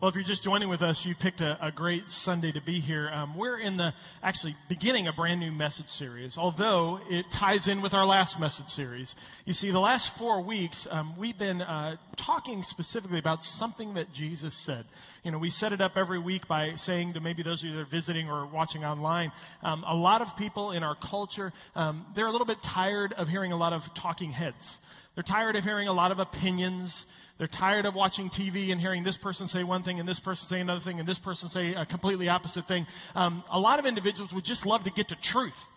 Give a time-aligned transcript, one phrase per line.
[0.00, 2.78] Well, if you're just joining with us, you picked a, a great Sunday to be
[2.78, 3.10] here.
[3.12, 3.92] Um, we're in the
[4.22, 8.68] actually beginning a brand new message series, although it ties in with our last message
[8.68, 9.16] series.
[9.44, 14.12] You see, the last four weeks, um, we've been uh, talking specifically about something that
[14.12, 14.84] Jesus said.
[15.24, 17.74] You know, we set it up every week by saying to maybe those of you
[17.74, 19.32] that are visiting or watching online,
[19.64, 23.26] um, a lot of people in our culture, um, they're a little bit tired of
[23.26, 24.78] hearing a lot of talking heads.
[25.16, 27.04] They're tired of hearing a lot of opinions.
[27.38, 30.48] They're tired of watching TV and hearing this person say one thing and this person
[30.48, 32.86] say another thing and this person say a completely opposite thing.
[33.14, 35.70] Um, a lot of individuals would just love to get to truth.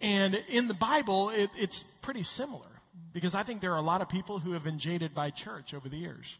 [0.00, 2.66] And in the Bible, it, it's pretty similar
[3.12, 5.74] because I think there are a lot of people who have been jaded by church
[5.74, 6.36] over the years.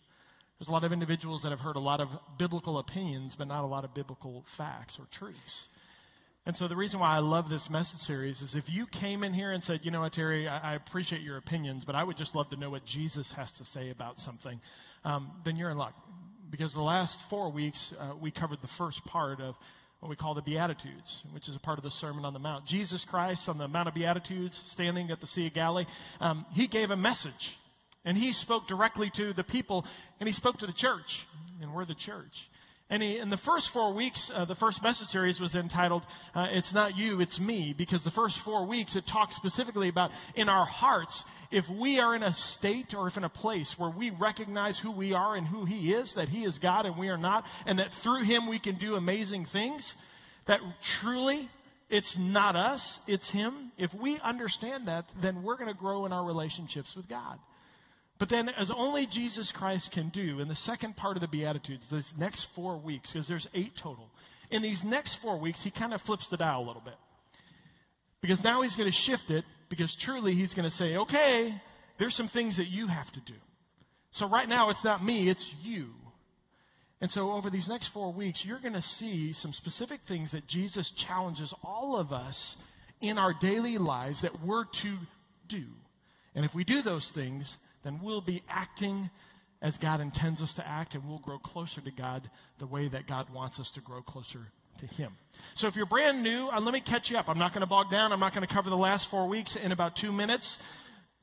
[0.59, 3.65] There's a lot of individuals that have heard a lot of biblical opinions, but not
[3.65, 5.69] a lot of biblical facts or truths.
[6.47, 9.33] And so the reason why I love this message series is if you came in
[9.33, 12.19] here and said, you know what, Terry, I, I appreciate your opinions, but I would
[12.19, 14.61] just love to know what Jesus has to say about something,
[15.07, 15.95] um, then you're in luck.
[16.51, 19.57] Because the last four weeks, uh, we covered the first part of
[20.01, 22.67] what we call the Beatitudes, which is a part of the Sermon on the Mount.
[22.67, 25.87] Jesus Christ on the Mount of Beatitudes, standing at the Sea of Galilee,
[26.21, 27.57] um, he gave a message.
[28.05, 29.87] And he spoke directly to the people,
[30.21, 31.25] and he spoke to the church.
[31.63, 32.47] And we're the church.
[32.95, 36.47] And he, in the first four weeks, uh, the first message series was entitled, uh,
[36.53, 40.49] It's Not You, It's Me, because the first four weeks it talks specifically about in
[40.49, 44.11] our hearts, if we are in a state or if in a place where we
[44.11, 47.19] recognize who we are and who He is, that He is God and we are
[47.19, 50.01] not, and that through Him we can do amazing things,
[50.45, 51.49] that truly
[51.91, 53.73] it's not us, it's Him.
[53.77, 57.41] If we understand that, then we're going to grow in our relationships with God.
[58.19, 61.89] But then, as only Jesus Christ can do, in the second part of the Beatitudes,
[61.89, 64.09] these next four weeks, because there's eight total,
[64.51, 66.95] in these next four weeks, he kind of flips the dial a little bit.
[68.21, 71.53] Because now he's going to shift it, because truly he's going to say, okay,
[71.99, 73.35] there's some things that you have to do.
[74.13, 75.91] So right now, it's not me, it's you.
[77.01, 80.47] And so, over these next four weeks, you're going to see some specific things that
[80.47, 82.57] Jesus challenges all of us
[83.01, 84.93] in our daily lives that we're to
[85.49, 85.65] do.
[86.35, 89.11] And if we do those things, then we'll be acting
[89.63, 92.29] as God intends us to act, and we'll grow closer to God
[92.59, 94.41] the way that God wants us to grow closer
[94.79, 95.13] to Him.
[95.55, 97.29] So if you're brand new, uh, let me catch you up.
[97.29, 98.13] I'm not going to bog down.
[98.13, 100.63] I'm not going to cover the last four weeks in about two minutes.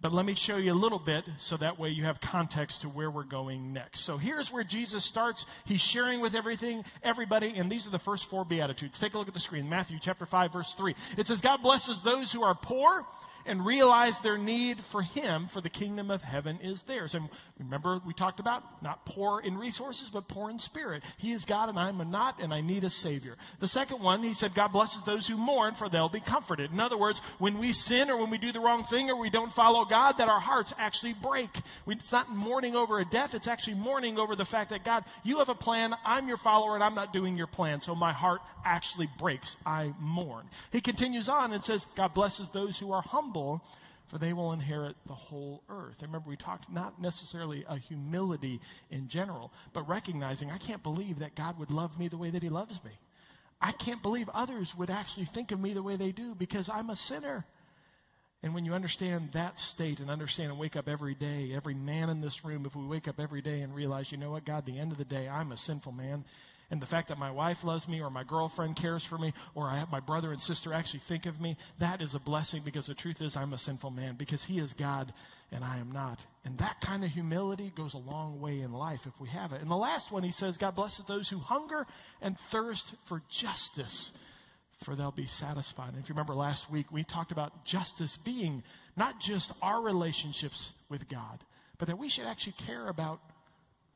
[0.02, 2.90] But let me show you a little bit so that way you have context to
[2.90, 4.00] where we're going next.
[4.00, 5.46] So here's where Jesus starts.
[5.66, 9.00] He's sharing with everything, everybody, and these are the first four beatitudes.
[9.00, 9.70] Take a look at the screen.
[9.70, 10.96] Matthew chapter 5 verse 3.
[11.20, 13.06] It says, God blesses those who are poor
[13.46, 17.16] and realize their need for Him, for the kingdom of heaven is theirs.
[17.16, 17.28] And
[17.59, 21.03] remember, we talked about not poor in resources, but poor in spirit.
[21.18, 23.35] He is God, and I'm not, and I need a Savior.
[23.59, 26.72] The second one, He said, God blesses those who mourn, for they'll be comforted.
[26.72, 29.29] In other words, when we sin or when we do the wrong thing or we
[29.29, 31.50] don't follow God, that our hearts actually break.
[31.88, 35.40] It's not mourning over a death, it's actually mourning over the fact that, God, you
[35.40, 37.81] have a plan, I'm your follower, and I'm not doing your plan.
[37.81, 39.56] So my heart actually breaks.
[39.66, 40.46] I mourn.
[40.72, 43.64] He continues on and says, God blesses those who are humble humble,
[44.08, 46.02] for they will inherit the whole earth.
[46.02, 48.59] remember, we talked not necessarily a humility
[48.90, 52.44] in general, but recognizing I can't believe that God would love me the way that
[52.44, 52.91] He loves me.
[53.62, 56.90] I can't believe others would actually think of me the way they do because I'm
[56.90, 57.46] a sinner.
[58.44, 62.09] And when you understand that state and understand and wake up every day, every man
[62.09, 64.66] in this room, if we wake up every day and realize, you know what, God,
[64.66, 66.25] the end of the day, I'm a sinful man
[66.72, 69.70] and the fact that my wife loves me or my girlfriend cares for me or
[69.70, 72.88] I have my brother and sister actually think of me, that is a blessing because
[72.88, 75.14] the truth is I'm a sinful man because he is God
[75.52, 76.26] and I am not.
[76.46, 79.62] And that kind of humility goes a long way in life if we have it.
[79.62, 81.86] And the last one he says, God blesses those who hunger
[82.22, 84.18] and thirst for justice
[84.86, 85.90] for they'll be satisfied.
[85.90, 88.64] And if you remember last week, we talked about justice being
[88.96, 91.40] not just our relationships with God,
[91.78, 93.20] but that we should actually care about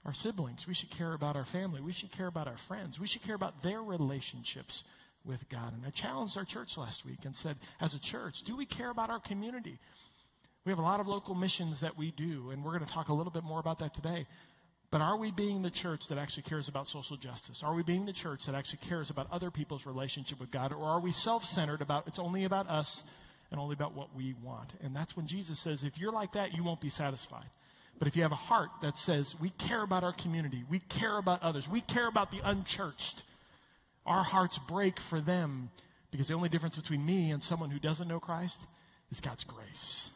[0.06, 0.68] our siblings.
[0.68, 1.82] We should care about our family.
[1.82, 3.00] We should care about our friends.
[3.00, 4.84] We should care about their relationships
[5.26, 5.74] with God.
[5.74, 8.90] And I challenged our church last week and said, as a church, do we care
[8.90, 9.80] about our community?
[10.66, 13.10] We have a lot of local missions that we do, and we're going to talk
[13.10, 14.26] a little bit more about that today.
[14.92, 17.64] But are we being the church that actually cares about social justice?
[17.64, 20.72] Are we being the church that actually cares about other people's relationship with God?
[20.72, 23.04] Or are we self centered about it's only about us
[23.52, 24.72] and only about what we want?
[24.84, 27.50] And that's when Jesus says, if you're like that, you won't be satisfied.
[27.98, 31.18] But if you have a heart that says, we care about our community, we care
[31.18, 33.24] about others, we care about the unchurched,
[34.06, 35.70] our hearts break for them
[36.12, 38.60] because the only difference between me and someone who doesn't know Christ
[39.12, 40.10] is God's grace.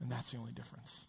[0.00, 1.04] And that's the only difference.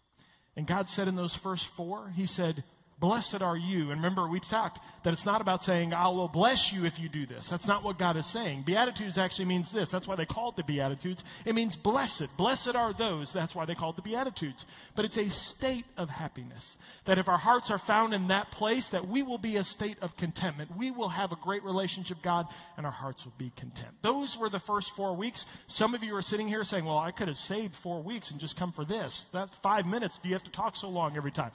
[0.56, 2.62] And God said in those first four, He said,
[2.98, 3.90] Blessed are you.
[3.90, 7.10] And remember, we talked that it's not about saying, I will bless you if you
[7.10, 7.48] do this.
[7.48, 8.62] That's not what God is saying.
[8.62, 9.90] Beatitudes actually means this.
[9.90, 11.22] That's why they call it the Beatitudes.
[11.44, 12.34] It means blessed.
[12.38, 13.34] Blessed are those.
[13.34, 14.64] That's why they call it the Beatitudes.
[14.94, 16.78] But it's a state of happiness.
[17.04, 19.98] That if our hearts are found in that place, that we will be a state
[20.00, 20.74] of contentment.
[20.74, 22.46] We will have a great relationship God,
[22.78, 23.90] and our hearts will be content.
[24.00, 25.44] Those were the first four weeks.
[25.66, 28.40] Some of you are sitting here saying, Well, I could have saved four weeks and
[28.40, 29.24] just come for this.
[29.32, 30.16] That five minutes.
[30.16, 31.52] Do you have to talk so long every time?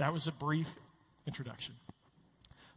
[0.00, 0.66] That was a brief
[1.26, 1.74] introduction.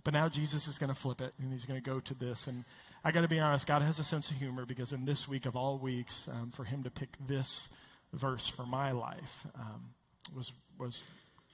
[0.04, 2.48] But now Jesus is going to flip it and he's going to go to this.
[2.48, 2.66] And
[3.02, 5.46] I got to be honest, God has a sense of humor because in this week
[5.46, 7.74] of all weeks, um, for him to pick this
[8.12, 9.86] verse for my life um,
[10.36, 11.02] was was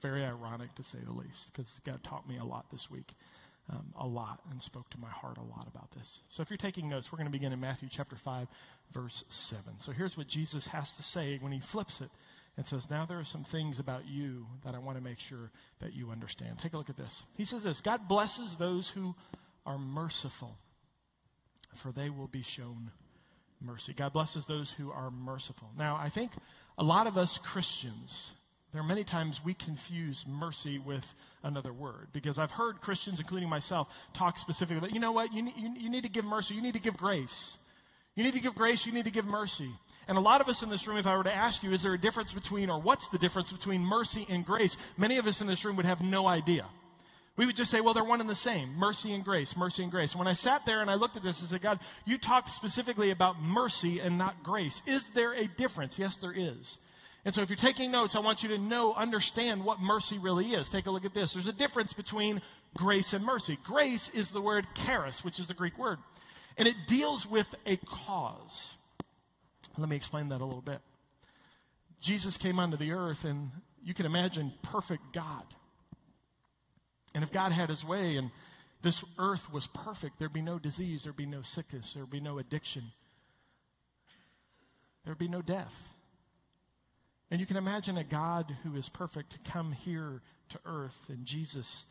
[0.02, 3.08] very ironic to say the least because God taught me a lot this week.
[3.70, 6.18] Um, a lot and spoke to my heart a lot about this.
[6.30, 8.48] So if you're taking notes, we're going to begin in Matthew chapter 5,
[8.90, 9.78] verse 7.
[9.78, 12.10] So here's what Jesus has to say when he flips it
[12.56, 15.50] and says, Now there are some things about you that I want to make sure
[15.80, 16.58] that you understand.
[16.58, 17.22] Take a look at this.
[17.36, 19.14] He says this God blesses those who
[19.66, 20.56] are merciful,
[21.74, 22.90] for they will be shown
[23.60, 23.92] mercy.
[23.92, 25.68] God blesses those who are merciful.
[25.76, 26.30] Now, I think
[26.78, 28.32] a lot of us Christians,
[28.72, 33.48] there are many times we confuse mercy with another word because I've heard Christians, including
[33.48, 36.54] myself, talk specifically about, you know what, you need, you, you need to give mercy,
[36.54, 37.56] you need to give grace.
[38.16, 39.70] You need to give grace, you need to give mercy.
[40.10, 41.84] And a lot of us in this room, if I were to ask you, is
[41.84, 44.76] there a difference between, or what's the difference between mercy and grace?
[44.98, 46.66] Many of us in this room would have no idea.
[47.36, 49.92] We would just say, well, they're one and the same mercy and grace, mercy and
[49.92, 50.16] grace.
[50.16, 53.12] When I sat there and I looked at this, I said, God, you talked specifically
[53.12, 54.82] about mercy and not grace.
[54.84, 55.96] Is there a difference?
[55.96, 56.76] Yes, there is.
[57.24, 60.54] And so if you're taking notes, I want you to know, understand what mercy really
[60.54, 60.68] is.
[60.68, 61.34] Take a look at this.
[61.34, 62.42] There's a difference between
[62.76, 63.58] grace and mercy.
[63.62, 65.98] Grace is the word charis, which is the Greek word,
[66.58, 68.74] and it deals with a cause.
[69.78, 70.80] Let me explain that a little bit.
[72.00, 73.50] Jesus came onto the earth, and
[73.84, 75.44] you can imagine perfect God.
[77.14, 78.30] And if God had his way and
[78.82, 82.38] this earth was perfect, there'd be no disease, there'd be no sickness, there'd be no
[82.38, 82.82] addiction,
[85.04, 85.92] there'd be no death.
[87.30, 90.20] And you can imagine a God who is perfect to come here
[90.50, 91.84] to earth and Jesus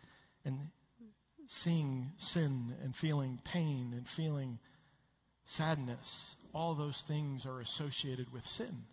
[0.44, 0.58] and
[1.48, 4.60] seeing sin and feeling pain and feeling
[5.46, 8.84] sadness all those things are associated with sin.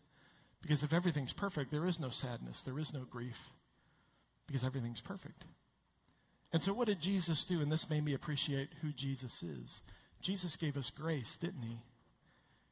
[0.62, 3.48] Because if everything's perfect, there is no sadness, there is no grief,
[4.46, 5.44] because everything's perfect.
[6.52, 7.60] And so, what did Jesus do?
[7.60, 9.82] And this made me appreciate who Jesus is.
[10.22, 11.78] Jesus gave us grace, didn't he?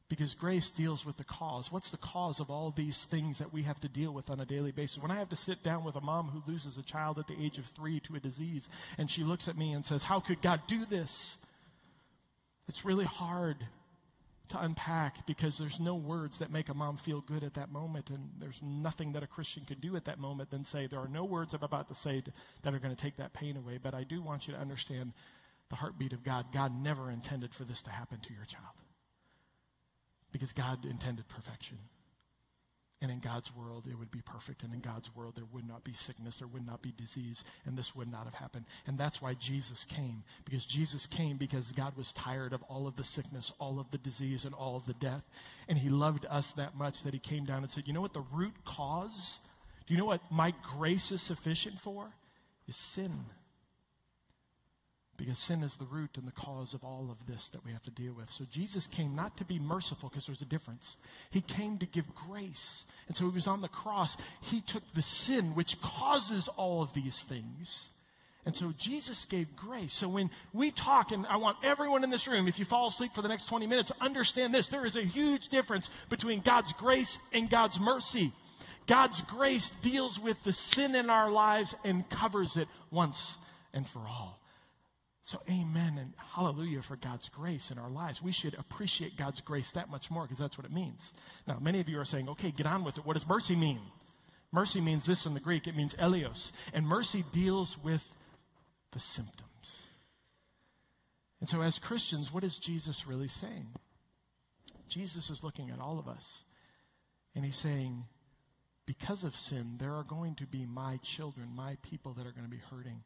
[0.07, 1.71] Because grace deals with the cause.
[1.71, 4.45] What's the cause of all these things that we have to deal with on a
[4.45, 5.01] daily basis?
[5.01, 7.41] When I have to sit down with a mom who loses a child at the
[7.41, 8.67] age of three to a disease,
[8.97, 11.37] and she looks at me and says, How could God do this?
[12.67, 13.57] It's really hard
[14.49, 18.09] to unpack because there's no words that make a mom feel good at that moment,
[18.09, 21.07] and there's nothing that a Christian can do at that moment than say, There are
[21.07, 22.23] no words I'm about to say
[22.63, 23.79] that are going to take that pain away.
[23.81, 25.13] But I do want you to understand
[25.69, 26.47] the heartbeat of God.
[26.53, 28.65] God never intended for this to happen to your child
[30.31, 31.77] because God intended perfection.
[33.05, 34.63] And in God's world, it would be perfect.
[34.63, 37.77] And in God's world, there would not be sickness, there would not be disease, and
[37.77, 38.65] this would not have happened.
[38.87, 40.23] And that's why Jesus came.
[40.43, 43.99] Because Jesus came because God was tired of all of the sickness, all of the
[43.99, 45.21] disease, and all of the death.
[45.69, 48.13] And He loved us that much that He came down and said, You know what
[48.13, 49.39] the root cause?
[49.85, 52.09] Do you know what my grace is sufficient for?
[52.67, 53.11] Is sin.
[55.17, 57.83] Because sin is the root and the cause of all of this that we have
[57.83, 58.29] to deal with.
[58.31, 60.97] So Jesus came not to be merciful, because there's a difference.
[61.31, 62.85] He came to give grace.
[63.07, 64.17] And so he was on the cross.
[64.41, 67.89] He took the sin which causes all of these things.
[68.45, 69.93] And so Jesus gave grace.
[69.93, 73.11] So when we talk, and I want everyone in this room, if you fall asleep
[73.13, 74.67] for the next 20 minutes, understand this.
[74.67, 78.31] There is a huge difference between God's grace and God's mercy.
[78.85, 83.35] God's grace deals with the sin in our lives and covers it once
[83.73, 84.37] and for all.
[85.25, 88.21] So, amen and hallelujah for God's grace in our lives.
[88.21, 91.11] We should appreciate God's grace that much more because that's what it means.
[91.47, 93.05] Now, many of you are saying, okay, get on with it.
[93.07, 93.79] What does mercy mean?
[94.51, 96.51] Mercy means this in the Greek it means eleos.
[96.75, 98.07] And mercy deals with
[98.91, 99.81] the symptoms.
[101.39, 103.67] And so, as Christians, what is Jesus really saying?
[104.89, 106.43] Jesus is looking at all of us
[107.33, 108.03] and he's saying,
[108.85, 112.45] because of sin, there are going to be my children, my people that are going
[112.45, 113.01] to be hurting.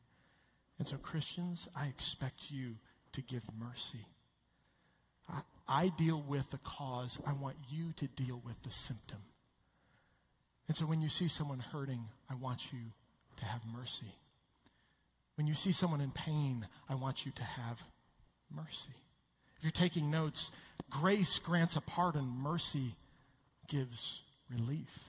[0.79, 2.75] And so, Christians, I expect you
[3.13, 4.05] to give mercy.
[5.29, 7.21] I, I deal with the cause.
[7.27, 9.19] I want you to deal with the symptom.
[10.69, 12.79] And so, when you see someone hurting, I want you
[13.37, 14.11] to have mercy.
[15.35, 17.83] When you see someone in pain, I want you to have
[18.55, 18.95] mercy.
[19.57, 20.51] If you're taking notes,
[20.89, 22.93] grace grants a pardon, mercy
[23.67, 24.99] gives relief.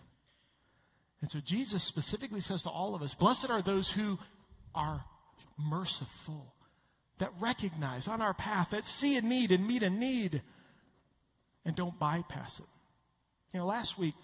[1.22, 4.18] And so Jesus specifically says to all of us, Blessed are those who
[4.74, 5.04] are
[5.59, 6.54] merciful,
[7.18, 10.42] that recognize on our path, that see a need and meet a need,
[11.64, 12.66] and don't bypass it.
[13.52, 14.14] You know, last week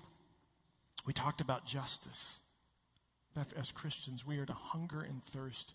[1.07, 2.39] we talked about justice.
[3.35, 5.71] That as Christians, we are to hunger and thirst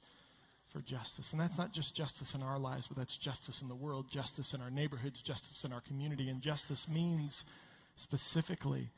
[0.69, 1.31] for justice.
[1.33, 4.53] And that's not just justice in our lives, but that's justice in the world, justice
[4.53, 6.29] in our neighborhoods, justice in our community.
[6.29, 7.43] And justice means
[7.97, 8.89] specifically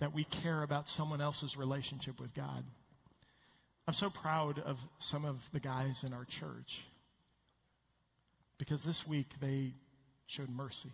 [0.00, 2.64] that we care about someone else's relationship with God.
[3.86, 6.82] I'm so proud of some of the guys in our church
[8.58, 9.74] because this week they
[10.26, 10.90] showed mercy.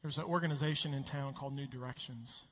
[0.00, 2.42] There's an organization in town called New Directions.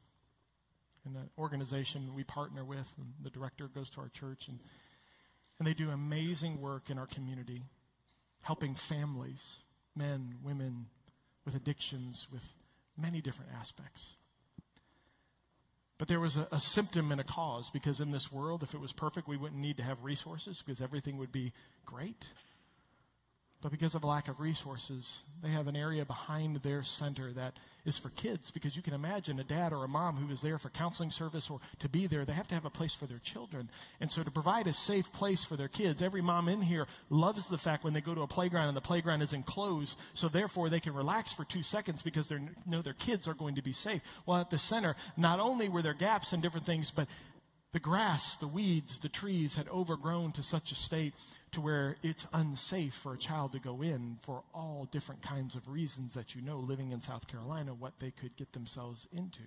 [1.05, 4.59] And that organization we partner with, and the director goes to our church, and,
[5.59, 7.63] and they do amazing work in our community,
[8.43, 9.59] helping families,
[9.97, 10.87] men, women,
[11.45, 12.47] with addictions, with
[12.97, 14.07] many different aspects.
[16.03, 18.81] But there was a, a, symptom and a cause because in this world, if it
[18.81, 21.53] was perfect, we wouldn't need to have resources because everything would be
[21.87, 22.29] great.
[23.63, 27.55] But because of a lack of resources, they have an area behind their center that
[27.87, 28.51] is for kids.
[28.51, 31.49] Because you can imagine a dad or a mom who is there for counseling service
[31.49, 33.69] or to be there, they have to have a place for their children.
[34.01, 37.47] And so to provide a safe place for their kids, every mom in here loves
[37.47, 40.69] the fact when they go to a playground and the playground is enclosed, so therefore
[40.69, 43.73] they can relax for two seconds because they know their kids are going to be
[43.73, 44.03] safe.
[44.27, 47.07] Well, at the center, not only were there gaps and different things, but
[47.73, 51.15] the grass, the weeds, the trees had overgrown to such a state
[51.53, 55.69] to where it's unsafe for a child to go in for all different kinds of
[55.69, 59.43] reasons that you know living in South Carolina what they could get themselves into.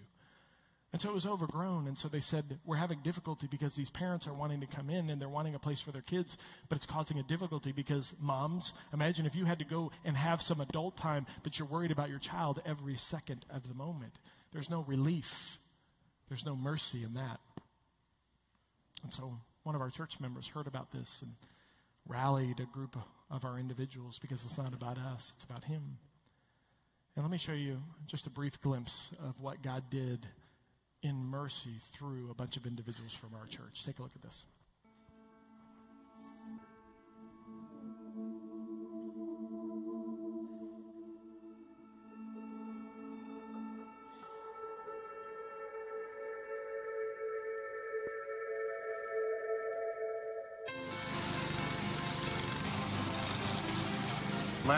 [0.94, 1.88] And so it was overgrown.
[1.88, 5.10] And so they said, We're having difficulty because these parents are wanting to come in
[5.10, 6.38] and they're wanting a place for their kids,
[6.70, 10.42] but it's causing a difficulty because moms, imagine if you had to go and have
[10.42, 14.14] some adult time, but you're worried about your child every second of the moment.
[14.54, 15.58] There's no relief,
[16.30, 17.42] there's no mercy in that.
[19.04, 21.34] And so one of our church members heard about this and
[22.08, 22.96] rallied a group
[23.32, 25.98] of our individuals because it's not about us, it's about Him.
[27.16, 30.26] And let me show you just a brief glimpse of what God did
[31.02, 33.86] in mercy through a bunch of individuals from our church.
[33.86, 34.46] Take a look at this.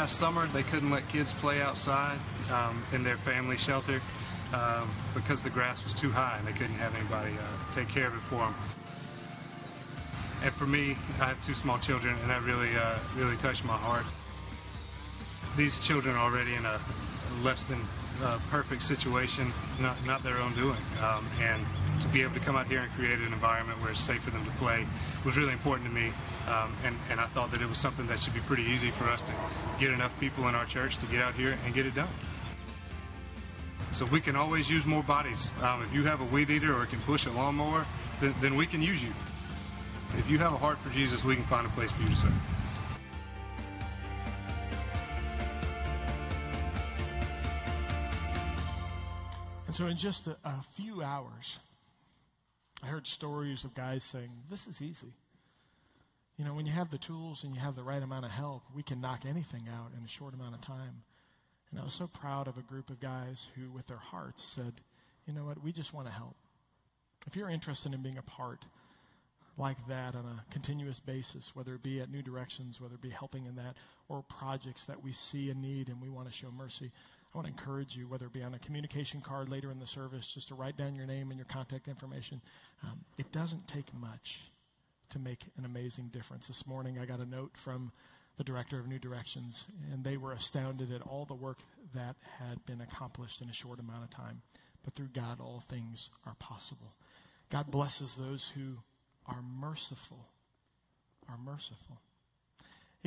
[0.08, 2.18] Last summer they couldn't let kids play outside
[2.50, 4.00] um, in their family shelter
[4.54, 8.08] um, because the grass was too high and they couldn't have anybody uh, take care
[8.08, 8.56] of it for them.
[10.46, 13.76] And for me, I have two small children, and that really, uh, really touched my
[13.76, 14.06] heart.
[15.58, 16.80] These children are already in a
[17.44, 17.80] less than
[18.24, 21.66] uh, perfect situation, not not their own doing, um, and
[22.02, 24.32] to be able to come out here and create an environment where it's safe for
[24.32, 24.86] them to play
[25.26, 26.12] was really important to me.
[26.48, 29.06] Um, and, and I thought that it was something that should be pretty easy for
[29.06, 29.34] us to
[29.80, 32.08] get enough people in our church to get out here and get it done.
[33.92, 35.52] So we can always use more bodies.
[35.62, 37.86] Um, if you have a weed eater or can push a lawnmower,
[38.22, 39.10] then, then we can use you.
[40.18, 42.16] If you have a heart for Jesus, we can find a place for you to
[42.16, 42.57] serve.
[49.78, 51.60] So, in just a, a few hours,
[52.84, 55.14] I heard stories of guys saying, This is easy.
[56.40, 58.64] You know, when you have the tools and you have the right amount of help,
[58.76, 61.04] we can knock anything out in a short amount of time.
[61.70, 64.74] And I was so proud of a group of guys who, with their hearts, said,
[65.28, 65.64] You know what?
[65.64, 66.36] We just want to help.
[67.28, 68.66] If you're interested in being a part
[69.60, 73.12] like that on a continuous basis, whether it be at New Directions, whether it be
[73.12, 73.76] helping in that,
[74.10, 76.92] or projects that we see a need and we want to show mercy,
[77.38, 79.86] I want to encourage you, whether it be on a communication card later in the
[79.86, 82.42] service, just to write down your name and your contact information.
[82.84, 84.42] Um, it doesn't take much
[85.12, 86.48] to make an amazing difference.
[86.48, 87.92] This morning, I got a note from
[88.38, 91.60] the director of New Directions, and they were astounded at all the work
[91.94, 94.42] that had been accomplished in a short amount of time.
[94.84, 96.92] But through God, all things are possible.
[97.52, 98.78] God blesses those who
[99.28, 100.26] are merciful.
[101.30, 102.02] Are merciful.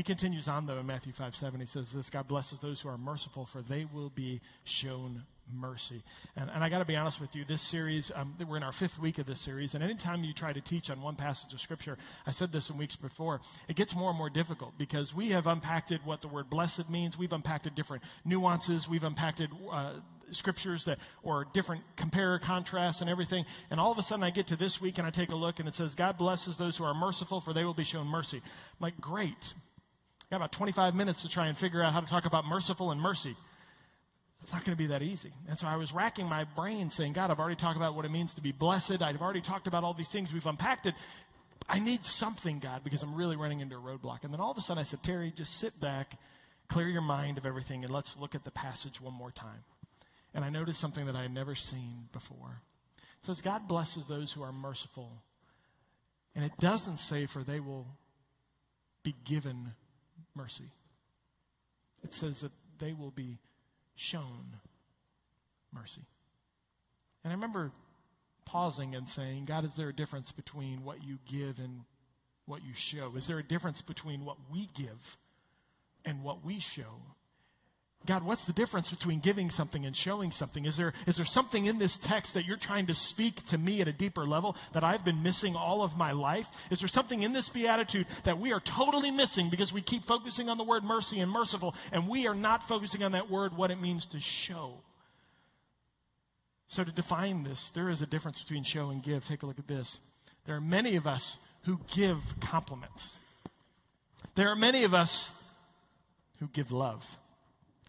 [0.00, 1.61] He continues on, though, in Matthew 5 7.
[1.61, 6.02] He says this God blesses those who are merciful, for they will be shown mercy.
[6.37, 8.73] And, and I got to be honest with you, this series, um, we're in our
[8.73, 11.61] fifth week of this series, and anytime you try to teach on one passage of
[11.61, 15.33] Scripture, I said this in weeks before, it gets more and more difficult because we
[15.33, 17.19] have unpacked what the word blessed means.
[17.19, 18.88] We've unpacked different nuances.
[18.88, 19.92] We've unpacked uh,
[20.30, 23.45] scriptures that, or different compare, contrasts, and everything.
[23.71, 25.59] And all of a sudden, I get to this week and I take a look,
[25.59, 28.38] and it says, God blesses those who are merciful, for they will be shown mercy.
[28.38, 28.42] I'm
[28.80, 29.52] like, great
[30.31, 33.01] got about 25 minutes to try and figure out how to talk about merciful and
[33.01, 33.35] mercy.
[34.43, 35.33] It's not going to be that easy.
[35.49, 38.11] And so I was racking my brain saying, God, I've already talked about what it
[38.11, 39.03] means to be blessed.
[39.03, 40.33] I've already talked about all these things.
[40.33, 40.95] We've unpacked it.
[41.69, 44.25] I need something, God, because I'm really running into a roadblock.
[44.25, 46.17] And then all of a sudden I said, Terry, just sit back,
[46.69, 49.65] clear your mind of everything, and let's look at the passage one more time.
[50.33, 52.61] And I noticed something that I had never seen before.
[53.23, 55.11] It says, God blesses those who are merciful.
[56.35, 57.87] And it doesn't say, for they will
[59.03, 59.73] be given
[60.35, 60.71] mercy.
[62.03, 63.39] It says that they will be
[63.97, 64.57] shown
[65.73, 66.03] mercy.
[67.23, 67.71] And I remember
[68.47, 71.83] pausing and saying, God, is there a difference between what you give and
[72.47, 73.13] what you show?
[73.17, 75.19] Is there a difference between what we give
[76.05, 77.03] and what we show?
[78.07, 80.64] God, what's the difference between giving something and showing something?
[80.64, 83.83] Is there, is there something in this text that you're trying to speak to me
[83.83, 86.49] at a deeper level that I've been missing all of my life?
[86.71, 90.49] Is there something in this beatitude that we are totally missing because we keep focusing
[90.49, 93.71] on the word mercy and merciful and we are not focusing on that word, what
[93.71, 94.73] it means to show?
[96.69, 99.26] So, to define this, there is a difference between show and give.
[99.26, 99.99] Take a look at this.
[100.47, 103.19] There are many of us who give compliments,
[104.37, 105.37] there are many of us
[106.38, 107.04] who give love.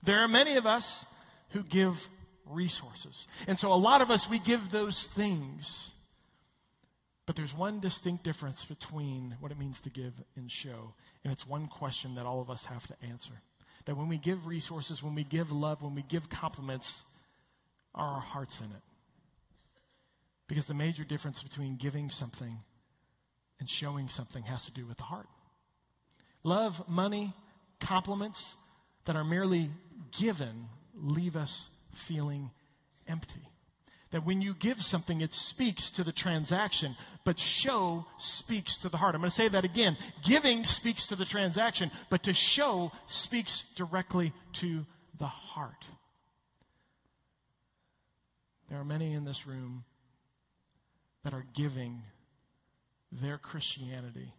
[0.04, 1.06] There are many of us
[1.50, 2.08] who give
[2.46, 3.28] resources.
[3.48, 5.92] And so a lot of us, we give those things.
[7.26, 10.94] But there's one distinct difference between what it means to give and show.
[11.24, 13.34] And it's one question that all of us have to answer.
[13.86, 17.04] That when we give resources, when we give love, when we give compliments,
[17.94, 18.84] are our hearts in it?
[20.48, 22.58] Because the major difference between giving something
[23.60, 25.28] and showing something has to do with the heart.
[26.44, 27.34] Love, money,
[27.80, 28.56] compliments
[29.06, 29.70] that are merely
[30.20, 32.50] given leave us feeling
[33.08, 33.42] empty.
[34.12, 38.98] That when you give something, it speaks to the transaction, but show speaks to the
[38.98, 39.16] heart.
[39.16, 39.96] I'm going to say that again.
[40.24, 44.86] Giving speaks to the transaction, but to show speaks directly to
[45.18, 45.86] the heart.
[48.70, 49.86] There are many in this room
[51.24, 52.02] that are giving
[53.12, 54.34] their Christianity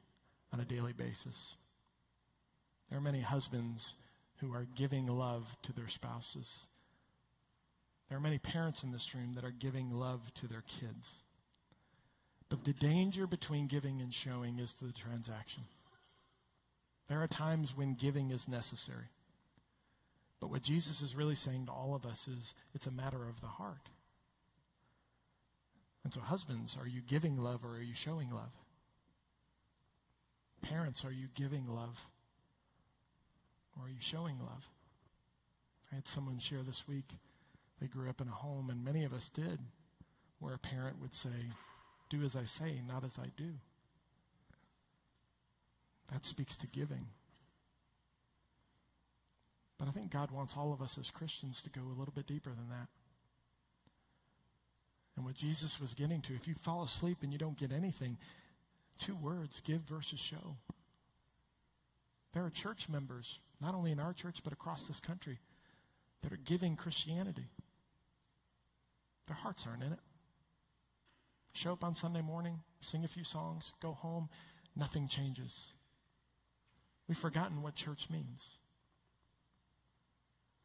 [0.53, 1.55] on a daily basis.
[2.89, 3.95] There are many husbands
[4.43, 6.67] who are giving love to their spouses.
[8.09, 11.11] There are many parents in this room that are giving love to their kids.
[12.49, 15.63] But the danger between giving and showing is the transaction.
[17.09, 19.09] There are times when giving is necessary.
[20.41, 23.41] But what Jesus is really saying to all of us is it's a matter of
[23.41, 23.89] the heart.
[26.05, 28.53] And so, husbands, are you giving love or are you showing love?
[30.63, 31.97] Parents, are you giving love
[33.79, 34.69] or are you showing love?
[35.93, 37.09] I had someone share this week.
[37.81, 39.59] They grew up in a home, and many of us did,
[40.39, 41.31] where a parent would say,
[42.11, 43.51] Do as I say, not as I do.
[46.13, 47.07] That speaks to giving.
[49.79, 52.27] But I think God wants all of us as Christians to go a little bit
[52.27, 52.89] deeper than that.
[55.17, 58.17] And what Jesus was getting to, if you fall asleep and you don't get anything,
[59.01, 60.57] two words give versus show.
[62.33, 65.39] There are church members, not only in our church, but across this country,
[66.23, 67.47] that are giving Christianity.
[69.29, 70.01] Their hearts aren't in it.
[71.55, 74.29] Show up on Sunday morning, sing a few songs, go home,
[74.75, 75.73] nothing changes.
[77.09, 78.55] We've forgotten what church means.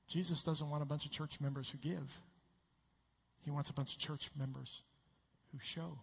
[0.08, 2.20] Jesus doesn't want a bunch of church members who give.
[3.42, 4.82] He wants a bunch of church members
[5.52, 6.00] who show.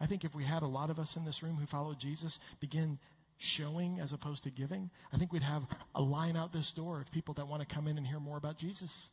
[0.00, 2.38] I think if we had a lot of us in this room who follow Jesus
[2.60, 2.98] begin
[3.38, 7.10] showing as opposed to giving, I think we'd have a line out this door of
[7.12, 9.08] people that want to come in and hear more about Jesus.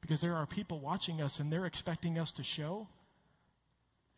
[0.00, 2.88] Because there are people watching us and they're expecting us to show.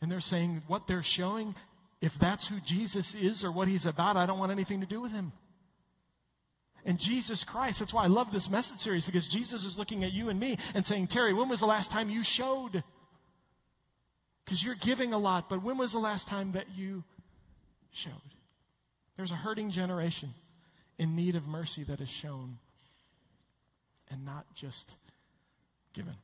[0.01, 1.55] And they're saying what they're showing,
[2.01, 5.01] if that's who Jesus is or what he's about, I don't want anything to do
[5.01, 5.33] with him.
[6.87, 10.13] And Jesus Christ, that's why I love this message series, because Jesus is looking at
[10.13, 12.83] you and me and saying, Terry, when was the last time you showed?
[14.45, 17.03] Because you're giving a lot, but when was the last time that you
[17.95, 18.13] showed?
[19.17, 20.33] There's a hurting generation
[20.99, 22.59] in need of mercy that is shown
[24.11, 24.95] and not just
[25.95, 26.15] given.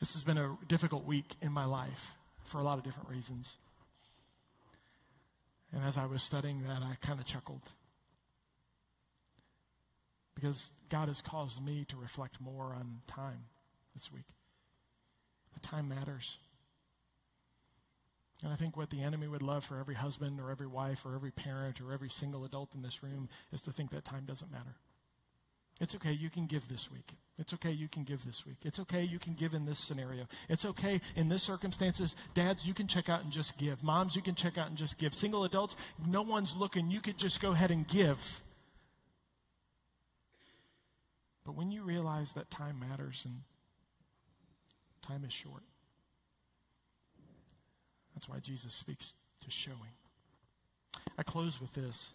[0.00, 3.56] This has been a difficult week in my life for a lot of different reasons.
[5.72, 7.62] And as I was studying that, I kind of chuckled
[10.34, 13.44] because God has caused me to reflect more on time
[13.94, 14.26] this week.
[15.54, 16.36] The time matters.
[18.42, 21.14] And I think what the enemy would love for every husband or every wife or
[21.14, 24.52] every parent or every single adult in this room is to think that time doesn't
[24.52, 24.74] matter.
[25.80, 27.12] It's okay, you can give this week.
[27.38, 28.56] It's okay, you can give this week.
[28.64, 30.26] It's okay, you can give in this scenario.
[30.48, 33.84] It's okay, in this circumstances, dads, you can check out and just give.
[33.84, 35.12] Moms, you can check out and just give.
[35.12, 36.90] Single adults, no one's looking.
[36.90, 38.40] You could just go ahead and give
[41.46, 43.40] But when you realize that time matters and
[45.02, 45.62] time is short,
[48.16, 49.12] that's why Jesus speaks
[49.44, 49.76] to showing.
[51.18, 52.10] I close with this.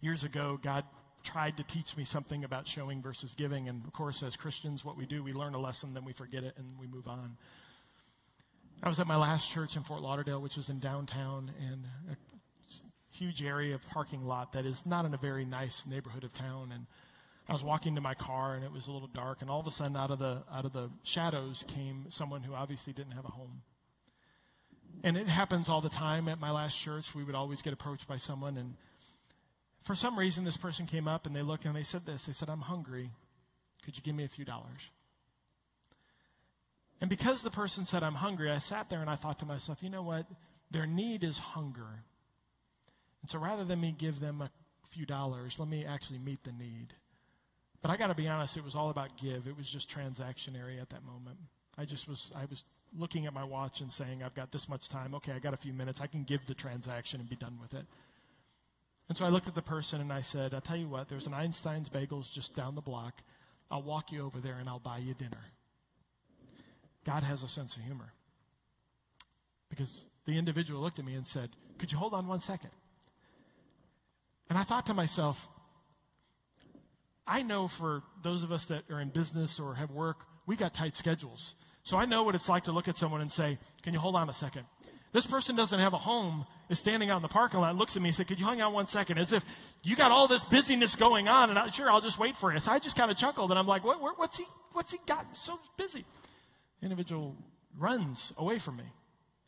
[0.00, 0.84] Years ago, God
[1.24, 3.68] tried to teach me something about showing versus giving.
[3.68, 6.42] And of course, as Christians, what we do, we learn a lesson, then we forget
[6.42, 7.36] it, and we move on.
[8.82, 12.16] I was at my last church in Fort Lauderdale, which was in downtown, and a
[13.18, 16.70] huge area of parking lot that is not in a very nice neighborhood of town.
[16.72, 16.86] And
[17.46, 19.66] I was walking to my car, and it was a little dark, and all of
[19.66, 23.26] a sudden, out of the out of the shadows came someone who obviously didn't have
[23.26, 23.60] a home.
[25.02, 27.14] And it happens all the time at my last church.
[27.14, 28.74] We would always get approached by someone, and
[29.82, 32.24] for some reason, this person came up and they looked and they said this.
[32.24, 33.10] They said, I'm hungry.
[33.84, 34.80] Could you give me a few dollars?
[37.00, 39.82] And because the person said, I'm hungry, I sat there and I thought to myself,
[39.82, 40.26] you know what?
[40.70, 41.88] Their need is hunger.
[43.22, 44.50] And so rather than me give them a
[44.90, 46.88] few dollars, let me actually meet the need.
[47.80, 49.46] But I got to be honest, it was all about give.
[49.46, 51.38] It was just transactionary at that moment.
[51.78, 52.62] I just was, I was
[52.96, 55.14] looking at my watch and saying, I've got this much time.
[55.16, 56.00] Okay, I got a few minutes.
[56.00, 57.86] I can give the transaction and be done with it.
[59.08, 61.26] And so I looked at the person and I said, I'll tell you what, there's
[61.26, 63.14] an Einstein's Bagels just down the block.
[63.70, 65.44] I'll walk you over there and I'll buy you dinner.
[67.04, 68.12] God has a sense of humor.
[69.68, 71.48] Because the individual looked at me and said,
[71.78, 72.70] Could you hold on one second?
[74.48, 75.48] And I thought to myself,
[77.26, 80.74] I know for those of us that are in business or have work, we got
[80.74, 81.54] tight schedules.
[81.82, 84.16] So I know what it's like to look at someone and say, Can you hold
[84.16, 84.64] on a second?
[85.12, 88.02] This person doesn't have a home, is standing out in the parking lot, looks at
[88.02, 89.18] me and said, Could you hang on one second?
[89.18, 89.44] As if
[89.82, 92.58] you got all this busyness going on, and I, sure, I'll just wait for you.
[92.60, 95.34] So I just kind of chuckled, and I'm like, what, what's, he, what's he got
[95.34, 96.04] so busy?
[96.80, 97.34] The individual
[97.78, 98.84] runs away from me.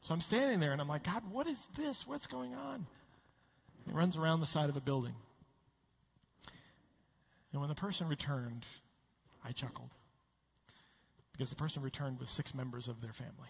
[0.03, 2.07] So I'm standing there, and I'm like, God, what is this?
[2.09, 2.87] What's going on?
[3.87, 5.14] He runs around the side of a building.
[7.53, 8.64] And when the person returned,
[9.45, 9.90] I chuckled.
[11.33, 13.49] Because the person returned with six members of their family.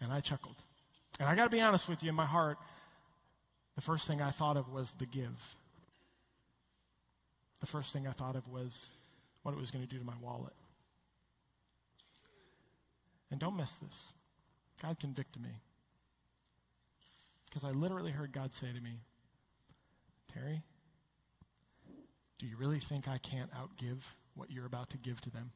[0.00, 0.54] And I chuckled.
[1.18, 2.58] And I got to be honest with you, in my heart,
[3.74, 5.56] the first thing I thought of was the give.
[7.60, 8.88] The first thing I thought of was
[9.42, 10.52] what it was going to do to my wallet.
[13.30, 14.12] And don't miss this.
[14.82, 15.50] God convicted me.
[17.46, 19.00] Because I literally heard God say to me,
[20.32, 20.62] Terry,
[22.38, 24.02] do you really think I can't outgive
[24.34, 25.50] what you're about to give to them?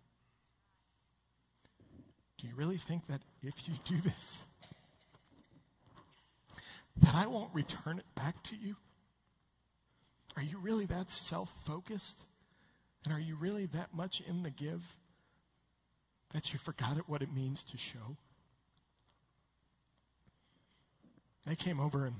[2.39, 4.39] Do you really think that if you do this,
[7.03, 8.77] that I won't return it back to you?
[10.37, 12.19] Are you really that self focused?
[13.05, 14.81] And are you really that much in the give
[16.33, 18.17] that you forgot it, what it means to show?
[21.47, 22.17] They came over and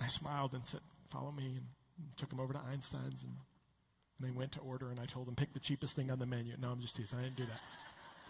[0.00, 0.80] I smiled and said,
[1.10, 1.66] Follow me, and
[2.16, 3.22] took them over to Einstein's.
[3.22, 3.32] And
[4.20, 6.54] they went to order, and I told them, Pick the cheapest thing on the menu.
[6.60, 7.18] No, I'm just teasing.
[7.18, 7.60] I didn't do that.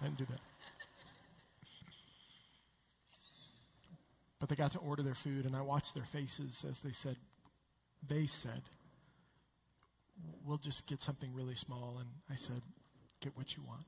[0.01, 0.41] I didn't do that.
[4.41, 7.17] But they got to order their food, and I watched their faces as they said,
[8.09, 8.61] they said,
[10.45, 11.97] we'll just get something really small.
[11.99, 12.61] And I said,
[13.21, 13.85] get what you want.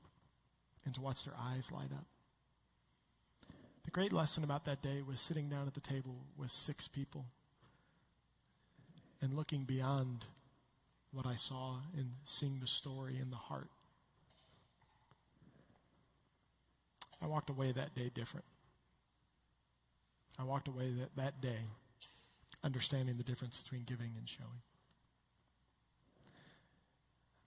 [0.85, 2.05] And to watch their eyes light up.
[3.85, 7.25] The great lesson about that day was sitting down at the table with six people
[9.21, 10.23] and looking beyond
[11.11, 13.69] what I saw and seeing the story in the heart
[17.21, 18.45] I walked away that day different.
[20.39, 21.57] I walked away that, that day
[22.63, 24.61] understanding the difference between giving and showing.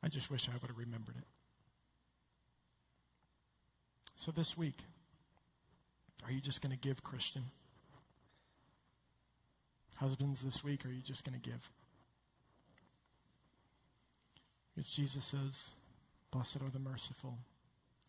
[0.02, 1.24] I just wish I would have remembered it.
[4.16, 4.76] So this week,
[6.24, 7.42] are you just going to give, Christian?
[10.00, 11.70] Husbands, this week, are you just going to give?
[14.74, 15.70] Because Jesus says,
[16.30, 17.36] Blessed are the merciful,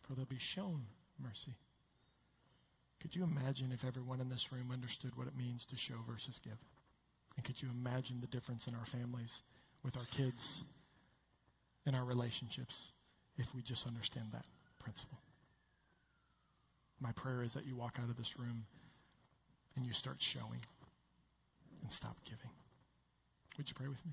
[0.02, 0.86] for they'll be shown
[1.22, 1.52] mercy.
[3.02, 6.40] Could you imagine if everyone in this room understood what it means to show versus
[6.42, 6.56] give?
[7.36, 9.42] And could you imagine the difference in our families,
[9.84, 10.64] with our kids,
[11.84, 12.86] in our relationships,
[13.36, 14.46] if we just understand that
[14.78, 15.18] principle?
[17.02, 18.64] My prayer is that you walk out of this room
[19.76, 20.60] and you start showing
[21.82, 22.50] and stop giving.
[23.58, 24.12] Would you pray with me?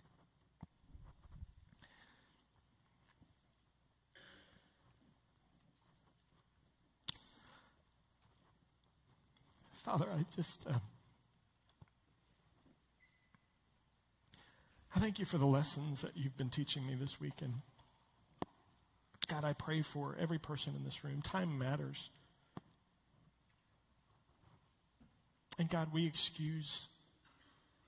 [9.84, 10.68] Father, I just.
[10.68, 10.74] Uh,
[14.96, 17.42] I thank you for the lessons that you've been teaching me this week.
[17.42, 17.54] And
[19.30, 21.22] God, I pray for every person in this room.
[21.22, 22.10] Time matters.
[25.58, 26.90] And God, we excuse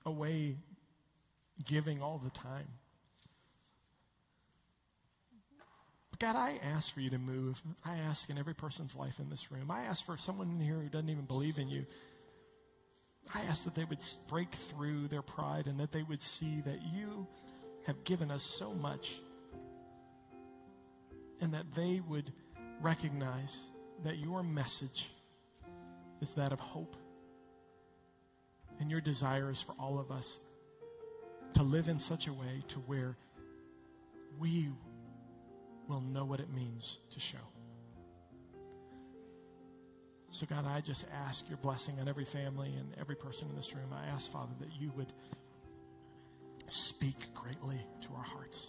[0.04, 0.56] away
[1.64, 2.68] giving all the time.
[6.18, 7.60] God, I ask for you to move.
[7.84, 9.72] I ask in every person's life in this room.
[9.72, 11.84] I ask for someone in here who doesn't even believe in you.
[13.34, 16.78] I ask that they would break through their pride and that they would see that
[16.94, 17.26] you
[17.86, 19.18] have given us so much
[21.40, 22.32] and that they would
[22.80, 23.60] recognize
[24.04, 25.08] that your message
[26.20, 26.96] is that of hope.
[28.82, 30.36] And your desire is for all of us
[31.54, 33.16] to live in such a way to where
[34.40, 34.70] we
[35.86, 37.46] will know what it means to show.
[40.32, 43.72] So, God, I just ask your blessing on every family and every person in this
[43.72, 43.86] room.
[43.92, 45.12] I ask, Father, that you would
[46.66, 48.68] speak greatly to our hearts.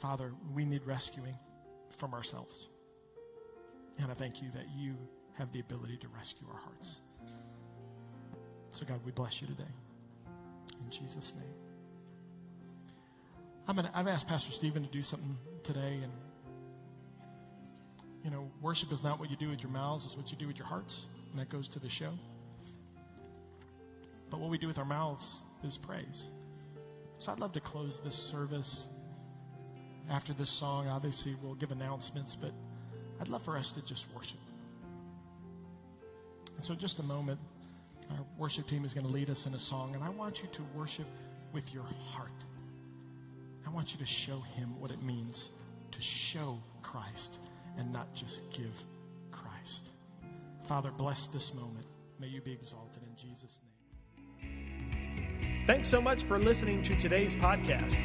[0.00, 1.38] Father, we need rescuing
[1.98, 2.66] from ourselves.
[4.00, 4.96] And I thank you that you
[5.38, 6.98] have the ability to rescue our hearts.
[8.70, 9.72] So, God, we bless you today.
[10.84, 11.54] In Jesus' name.
[13.66, 16.12] I'm gonna, I've asked Pastor Stephen to do something today, and
[18.24, 20.46] you know, worship is not what you do with your mouths, it's what you do
[20.46, 22.10] with your hearts, and that goes to the show.
[24.30, 26.24] But what we do with our mouths is praise.
[27.20, 28.86] So I'd love to close this service
[30.10, 30.88] after this song.
[30.88, 32.52] Obviously, we'll give announcements, but
[33.20, 34.38] I'd love for us to just worship.
[36.58, 37.38] And so, just a moment,
[38.10, 40.48] our worship team is going to lead us in a song, and I want you
[40.54, 41.06] to worship
[41.52, 42.32] with your heart.
[43.64, 45.50] I want you to show him what it means
[45.92, 47.38] to show Christ
[47.78, 48.74] and not just give
[49.30, 49.86] Christ.
[50.66, 51.86] Father, bless this moment.
[52.18, 53.60] May you be exalted in Jesus'
[54.42, 55.64] name.
[55.68, 57.96] Thanks so much for listening to today's podcast.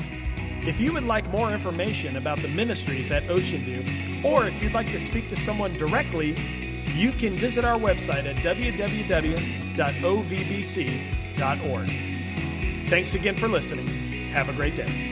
[0.68, 4.74] If you would like more information about the ministries at Ocean View, or if you'd
[4.74, 6.36] like to speak to someone directly,
[6.96, 8.90] you can visit our website at www.ovbc.org.
[12.90, 13.88] Thanks again for listening.
[14.32, 15.03] Have a great day.